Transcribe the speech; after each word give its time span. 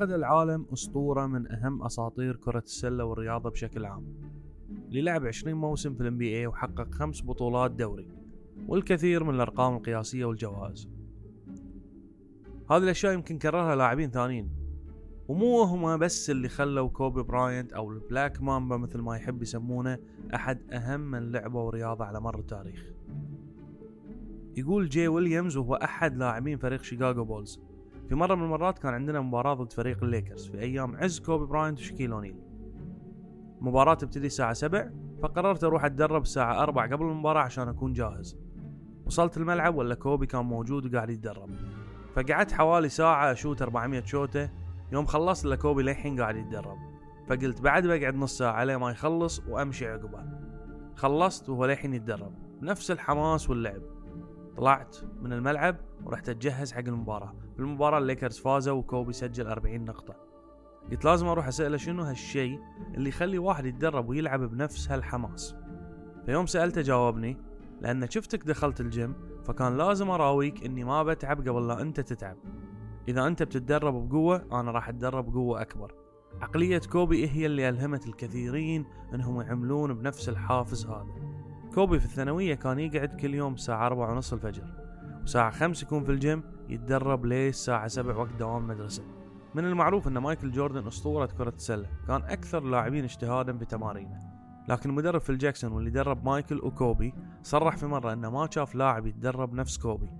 فقد 0.00 0.10
العالم 0.10 0.66
أسطورة 0.72 1.26
من 1.26 1.52
أهم 1.52 1.82
أساطير 1.82 2.36
كرة 2.36 2.62
السلة 2.66 3.04
والرياضة 3.04 3.50
بشكل 3.50 3.84
عام. 3.84 4.04
لعب 4.90 5.26
20 5.26 5.54
موسم 5.54 5.94
في 5.94 6.00
ال 6.00 6.18
NBA 6.18 6.46
وحقق 6.46 6.94
خمس 6.94 7.22
بطولات 7.22 7.70
دوري 7.70 8.06
والكثير 8.68 9.24
من 9.24 9.34
الأرقام 9.34 9.76
القياسية 9.76 10.24
والجوائز. 10.24 10.88
هذه 12.70 12.82
الأشياء 12.82 13.14
يمكن 13.14 13.38
كررها 13.38 13.76
لاعبين 13.76 14.10
ثانيين 14.10 14.50
ومو 15.28 15.62
هما 15.62 15.96
بس 15.96 16.30
اللي 16.30 16.48
خلوا 16.48 16.88
كوبي 16.88 17.22
براينت 17.22 17.72
أو 17.72 17.90
ال 17.90 17.99
Black 17.99 18.42
Mamba 18.42 18.76
مثل 18.76 18.98
ما 18.98 19.16
يحب 19.16 19.42
يسمونه 19.42 19.98
أحد 20.34 20.72
أهم 20.72 21.00
من 21.00 21.32
لعبوا 21.32 21.62
رياضة 21.62 22.04
على 22.04 22.20
مر 22.20 22.38
التاريخ. 22.38 22.84
يقول 24.56 24.88
جي 24.88 25.08
ويليامز 25.08 25.56
وهو 25.56 25.74
أحد 25.74 26.16
لاعبين 26.16 26.58
فريق 26.58 26.82
شيكاغو 26.82 27.24
بولز 27.24 27.60
في 28.10 28.16
مرة 28.16 28.34
من 28.34 28.42
المرات 28.44 28.78
كان 28.78 28.94
عندنا 28.94 29.20
مباراة 29.20 29.54
ضد 29.54 29.72
فريق 29.72 30.04
الليكرز. 30.04 30.48
في 30.48 30.60
أيام 30.60 30.96
عز 30.96 31.20
كوبي 31.20 31.46
براينت 31.46 31.78
وشكيل 31.78 32.12
أونيل. 32.12 32.36
المباراة 33.58 33.94
تبتدي 33.94 34.26
الساعة 34.26 34.52
7 34.52 34.90
فقررت 35.22 35.64
أروح 35.64 35.84
أتدرب 35.84 36.22
الساعة 36.22 36.62
4 36.62 36.92
قبل 36.92 37.06
المباراة 37.06 37.40
عشان 37.40 37.68
أكون 37.68 37.92
جاهز. 37.92 38.38
وصلت 39.06 39.36
الملعب 39.36 39.74
ولا 39.74 39.94
كوبي 39.94 40.26
كان 40.26 40.44
موجود 40.44 40.94
وقاعد 40.94 41.10
يتدرب. 41.10 41.50
فقعدت 42.14 42.52
حوالي 42.52 42.88
ساعة 42.88 43.32
أشوت 43.32 43.62
400 43.62 44.04
شوتة. 44.04 44.50
يوم 44.92 45.06
خلصت 45.06 45.44
إلا 45.44 45.52
كوبي 45.52 45.82
للحين 45.82 46.20
قاعد 46.20 46.36
يتدرب. 46.36 46.78
فقلت 47.28 47.60
بعد 47.60 47.86
بقعد 47.86 48.14
نص 48.14 48.38
ساعة 48.38 48.52
عليه 48.52 48.76
ما 48.76 48.90
يخلص 48.90 49.42
وأمشي 49.48 49.88
عقبه. 49.88 50.24
خلصت 50.96 51.48
وهو 51.48 51.66
للحين 51.66 51.94
يتدرب. 51.94 52.34
نفس 52.62 52.90
الحماس 52.90 53.50
واللعب. 53.50 53.82
طلعت 54.60 54.96
من 55.22 55.32
الملعب 55.32 55.76
ورحت 56.04 56.28
أتجهز 56.28 56.72
حق 56.72 56.78
المباراة. 56.78 57.34
في 57.54 57.60
المباراة 57.60 57.98
الليكرز 57.98 58.38
فازوا 58.38 58.78
وكوبي 58.78 59.12
سجل 59.12 59.46
40 59.46 59.84
نقطة. 59.84 60.16
قلت 60.90 61.04
لازم 61.04 61.26
أروح 61.26 61.46
أسأله 61.46 61.76
شنو 61.76 62.02
هالشيء 62.02 62.60
اللي 62.94 63.08
يخلي 63.08 63.38
واحد 63.38 63.66
يتدرب 63.66 64.08
ويلعب 64.08 64.40
بنفس 64.40 64.90
هالحماس. 64.90 65.54
فيوم 66.26 66.46
سألته 66.46 66.80
جاوبني 66.80 67.36
لأن 67.80 68.10
شفتك 68.10 68.46
دخلت 68.46 68.80
الجيم 68.80 69.14
فكان 69.44 69.76
لازم 69.76 70.10
أراويك 70.10 70.64
إني 70.64 70.84
ما 70.84 71.02
بتعب 71.02 71.48
قبل 71.48 71.68
لا 71.68 71.80
أنت 71.80 72.00
تتعب. 72.00 72.36
إذا 73.08 73.26
أنت 73.26 73.42
بتتدرب 73.42 74.08
بقوة 74.08 74.60
أنا 74.60 74.70
راح 74.70 74.88
أتدرب 74.88 75.32
بقوة 75.32 75.62
أكبر. 75.62 75.94
عقلية 76.40 76.80
كوبي 76.92 77.28
هي 77.28 77.46
اللي 77.46 77.68
ألهمت 77.68 78.06
الكثيرين 78.06 78.86
أنهم 79.14 79.40
يعملون 79.40 79.94
بنفس 79.94 80.28
الحافز 80.28 80.86
هذا. 80.86 81.29
كوبي 81.74 81.98
في 82.00 82.04
الثانوية 82.06 82.54
كان 82.54 82.78
يقعد 82.78 83.20
كل 83.20 83.34
يوم 83.34 83.54
الساعة 83.54 83.86
أربعة 83.86 84.12
ونص 84.12 84.32
الفجر 84.32 84.64
وساعة 85.22 85.50
خمس 85.50 85.82
يكون 85.82 86.04
في 86.04 86.12
الجيم 86.12 86.42
يتدرب 86.68 87.26
ليه 87.26 87.48
الساعة 87.48 87.88
سبع 87.88 88.16
وقت 88.16 88.32
دوام 88.38 88.66
مدرسة. 88.66 89.02
من 89.54 89.64
المعروف 89.64 90.08
أن 90.08 90.18
مايكل 90.18 90.50
جوردن 90.50 90.86
أسطورة 90.86 91.26
كرة 91.26 91.54
السلة 91.56 91.86
كان 92.06 92.22
أكثر 92.22 92.58
اللاعبين 92.58 93.04
اجتهادا 93.04 93.52
بتمارينه 93.52 94.20
لكن 94.68 94.90
المدرب 94.90 95.20
فيل 95.20 95.38
جاكسون 95.38 95.72
واللي 95.72 95.90
درب 95.90 96.24
مايكل 96.24 96.58
وكوبي 96.58 97.14
صرح 97.42 97.76
في 97.76 97.86
مرة 97.86 98.12
أنه 98.12 98.30
ما 98.30 98.48
شاف 98.50 98.74
لاعب 98.74 99.06
يتدرب 99.06 99.54
نفس 99.54 99.78
كوبي 99.78 100.10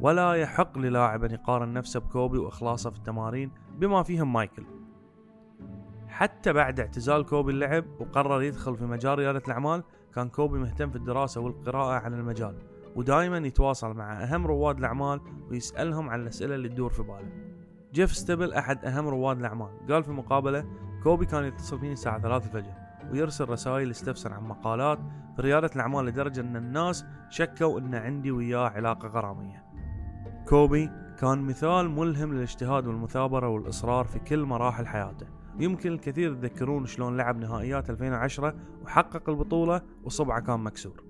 ولا 0.00 0.34
يحق 0.34 0.78
للاعب 0.78 1.24
أن 1.24 1.30
يقارن 1.30 1.72
نفسه 1.72 2.00
بكوبي 2.00 2.38
وإخلاصه 2.38 2.90
في 2.90 2.96
التمارين 2.96 3.50
بما 3.78 4.02
فيهم 4.02 4.32
مايكل. 4.32 4.77
حتى 6.18 6.52
بعد 6.52 6.80
اعتزال 6.80 7.26
كوبي 7.26 7.52
اللعب 7.52 7.84
وقرر 8.00 8.42
يدخل 8.42 8.76
في 8.76 8.84
مجال 8.84 9.18
ريادة 9.18 9.42
الأعمال 9.46 9.82
كان 10.14 10.28
كوبي 10.28 10.58
مهتم 10.58 10.90
في 10.90 10.96
الدراسة 10.96 11.40
والقراءة 11.40 12.00
عن 12.00 12.14
المجال 12.14 12.58
ودائما 12.96 13.38
يتواصل 13.38 13.94
مع 13.94 14.22
أهم 14.22 14.46
رواد 14.46 14.78
الأعمال 14.78 15.20
ويسألهم 15.50 16.08
عن 16.08 16.20
الأسئلة 16.20 16.54
اللي 16.54 16.68
تدور 16.68 16.90
في 16.90 17.02
باله. 17.02 17.32
جيف 17.92 18.12
ستيبل 18.12 18.52
أحد 18.52 18.84
أهم 18.84 19.08
رواد 19.08 19.38
الأعمال 19.38 19.86
قال 19.90 20.04
في 20.04 20.10
مقابلة 20.10 20.64
كوبي 21.02 21.26
كان 21.26 21.44
يتصل 21.44 21.78
فيني 21.78 21.92
الساعة 21.92 22.20
3 22.20 22.46
الفجر 22.46 22.72
ويرسل 23.12 23.48
رسائل 23.48 23.90
يستفسر 23.90 24.32
عن 24.32 24.42
مقالات 24.42 24.98
في 25.36 25.42
ريادة 25.42 25.70
الأعمال 25.76 26.06
لدرجة 26.06 26.40
أن 26.40 26.56
الناس 26.56 27.04
شكوا 27.30 27.80
أن 27.80 27.94
عندي 27.94 28.30
وياه 28.30 28.68
علاقة 28.68 29.08
غرامية. 29.08 29.64
كوبي 30.48 30.90
كان 31.18 31.42
مثال 31.42 31.90
ملهم 31.90 32.34
للاجتهاد 32.34 32.86
والمثابرة 32.86 33.48
والإصرار 33.48 34.04
في 34.04 34.18
كل 34.18 34.44
مراحل 34.44 34.86
حياته. 34.86 35.37
يمكن 35.58 35.92
الكثير 35.92 36.32
يتذكرون 36.32 36.86
شلون 36.86 37.16
لعب 37.16 37.36
نهائيات 37.36 37.90
2010 37.90 38.54
وحقق 38.84 39.28
البطولة 39.28 39.82
وصبعه 40.04 40.40
كان 40.40 40.60
مكسور. 40.60 41.04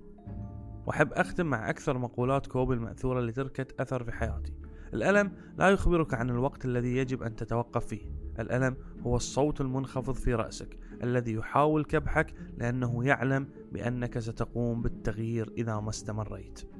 وأحب 0.85 1.13
أختم 1.13 1.45
مع 1.45 1.69
أكثر 1.69 1.97
مقولات 1.97 2.47
كوبي 2.47 2.73
المأثورة 2.73 3.19
اللي 3.19 3.31
تركت 3.31 3.81
أثر 3.81 4.03
في 4.03 4.11
حياتي. 4.11 4.53
الألم 4.93 5.31
لا 5.57 5.69
يخبرك 5.69 6.13
عن 6.13 6.29
الوقت 6.29 6.65
الذي 6.65 6.97
يجب 6.97 7.23
أن 7.23 7.35
تتوقف 7.35 7.85
فيه. 7.85 8.11
الألم 8.39 8.77
هو 9.01 9.15
الصوت 9.15 9.61
المنخفض 9.61 10.13
في 10.13 10.33
رأسك 10.33 10.77
الذي 11.03 11.33
يحاول 11.33 11.85
كبحك 11.85 12.33
لأنه 12.57 13.05
يعلم 13.05 13.47
بأنك 13.71 14.19
ستقوم 14.19 14.81
بالتغيير 14.81 15.53
إذا 15.57 15.79
ما 15.79 15.89
استمريت. 15.89 16.78